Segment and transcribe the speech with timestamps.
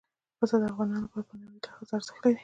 [0.39, 2.39] پسه د افغانانو لپاره په معنوي لحاظ ارزښت لري.